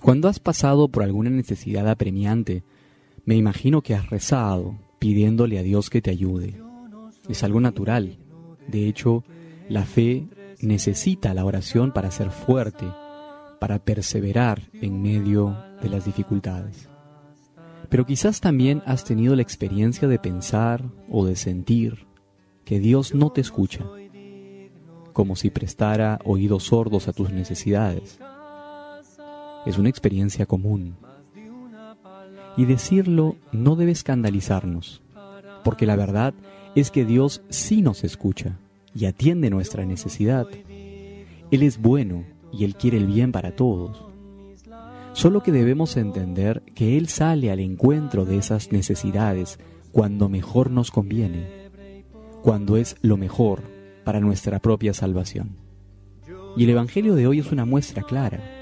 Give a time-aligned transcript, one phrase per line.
[0.00, 2.62] Cuando has pasado por alguna necesidad apremiante,
[3.24, 6.60] me imagino que has rezado pidiéndole a Dios que te ayude.
[7.28, 8.18] Es algo natural.
[8.68, 9.24] De hecho,
[9.68, 10.28] la fe
[10.60, 12.86] necesita la oración para ser fuerte,
[13.60, 16.88] para perseverar en medio de las dificultades.
[17.88, 22.06] Pero quizás también has tenido la experiencia de pensar o de sentir
[22.64, 23.84] que Dios no te escucha,
[25.12, 28.18] como si prestara oídos sordos a tus necesidades.
[29.66, 30.96] Es una experiencia común.
[32.56, 35.02] Y decirlo no debe escandalizarnos,
[35.64, 36.32] porque la verdad
[36.74, 38.58] es que Dios sí nos escucha
[38.94, 40.46] y atiende nuestra necesidad.
[41.50, 44.04] Él es bueno y Él quiere el bien para todos.
[45.12, 49.58] Solo que debemos entender que Él sale al encuentro de esas necesidades
[49.90, 51.70] cuando mejor nos conviene,
[52.42, 53.62] cuando es lo mejor
[54.04, 55.56] para nuestra propia salvación.
[56.56, 58.55] Y el Evangelio de hoy es una muestra clara.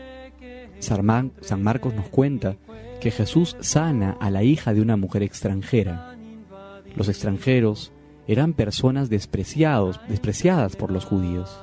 [0.79, 2.57] San Marcos nos cuenta
[3.01, 6.17] que Jesús sana a la hija de una mujer extranjera.
[6.97, 7.93] Los extranjeros
[8.27, 11.59] eran personas despreciados, despreciadas por los judíos.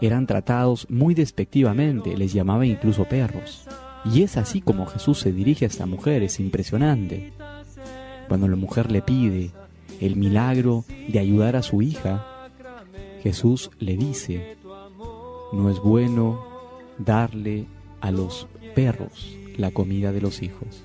[0.00, 3.66] Eran tratados muy despectivamente, les llamaba incluso perros.
[4.04, 7.32] Y es así como Jesús se dirige a esta mujer, es impresionante.
[8.28, 9.50] Cuando la mujer le pide
[10.00, 12.50] el milagro de ayudar a su hija,
[13.22, 14.56] Jesús le dice,
[15.52, 16.44] no es bueno
[16.98, 17.66] darle
[18.04, 20.82] a los perros la comida de los hijos.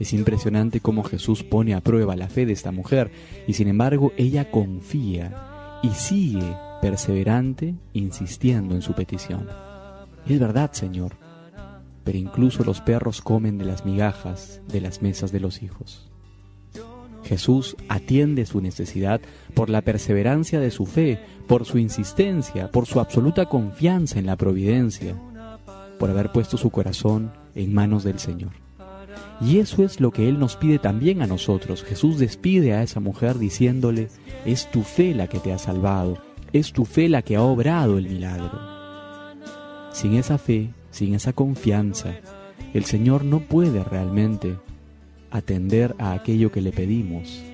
[0.00, 3.10] Es impresionante cómo Jesús pone a prueba la fe de esta mujer
[3.46, 9.46] y sin embargo ella confía y sigue perseverante insistiendo en su petición.
[10.26, 11.12] Es verdad, Señor,
[12.04, 16.10] pero incluso los perros comen de las migajas de las mesas de los hijos.
[17.22, 19.20] Jesús atiende su necesidad
[19.52, 24.36] por la perseverancia de su fe, por su insistencia, por su absoluta confianza en la
[24.36, 25.16] providencia,
[26.02, 28.50] por haber puesto su corazón en manos del Señor.
[29.40, 31.84] Y eso es lo que Él nos pide también a nosotros.
[31.84, 34.08] Jesús despide a esa mujer diciéndole,
[34.44, 36.18] es tu fe la que te ha salvado,
[36.52, 38.50] es tu fe la que ha obrado el milagro.
[39.92, 42.16] Sin esa fe, sin esa confianza,
[42.74, 44.56] el Señor no puede realmente
[45.30, 47.44] atender a aquello que le pedimos.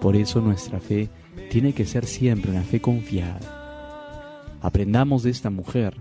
[0.00, 1.08] Por eso nuestra fe
[1.50, 3.40] tiene que ser siempre una fe confiada.
[4.62, 5.96] Aprendamos de esta mujer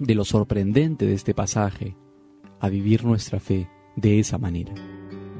[0.00, 1.96] de lo sorprendente de este pasaje
[2.58, 4.72] a vivir nuestra fe de esa manera.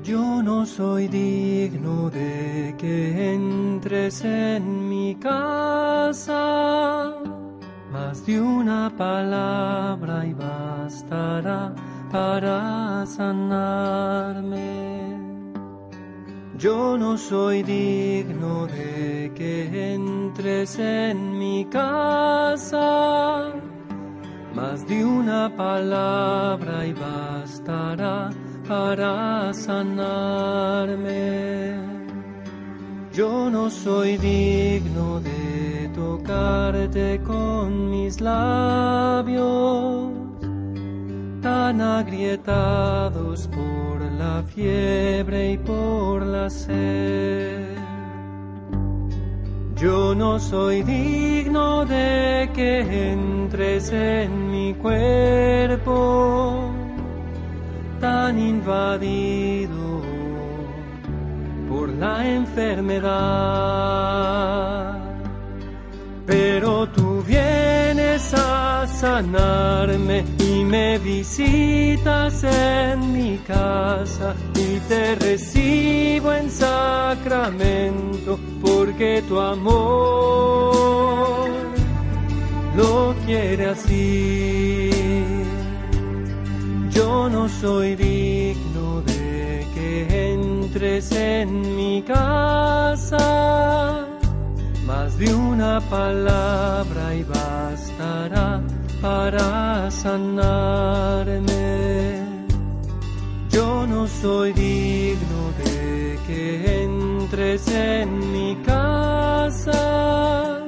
[0.02, 7.14] Yo no soy digno de que entres en mi casa,
[7.92, 11.74] más de una palabra y bastará
[12.10, 14.70] para sanarme.
[16.56, 23.52] Yo no soy digno de que entres en mi casa
[24.60, 28.30] más de una palabra y bastará
[28.68, 31.10] para sanarme.
[33.12, 40.12] Yo no soy digno de tocarte con mis labios,
[41.40, 47.49] tan agrietados por la fiebre y por la sed.
[49.80, 56.70] Yo no soy digno de que entres en mi cuerpo
[57.98, 60.02] tan invadido
[61.66, 64.99] por la enfermedad.
[68.86, 80.80] Sanarme y me visitas en mi casa y te recibo en sacramento porque tu amor
[82.76, 84.90] lo quiere así.
[86.90, 93.16] Yo no soy digno de que entres en mi casa,
[94.90, 98.60] más de una palabra y bastará
[99.00, 101.54] para sanarme.
[103.50, 110.60] Yo no soy digno de que entres en mi casa,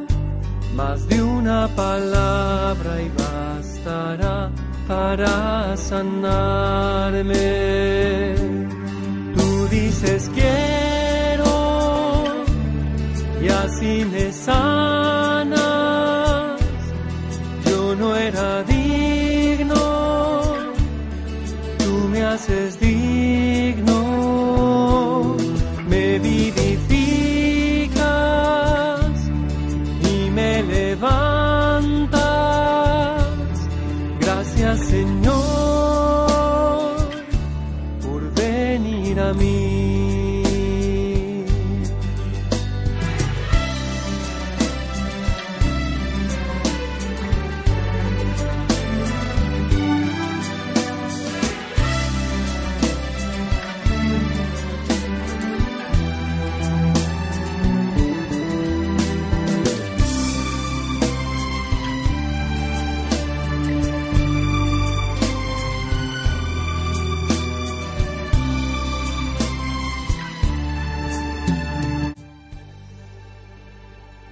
[0.76, 4.50] más de una palabra y bastará
[4.86, 7.44] para sanarme.
[9.34, 10.81] Tú dices quiero
[13.80, 15.50] me sanas.
[17.66, 19.74] Yo no era digno,
[21.78, 23.21] tú me haces digno,